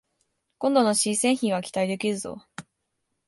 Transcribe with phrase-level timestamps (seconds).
[0.57, 2.43] 今度の新製品は期待できるぞ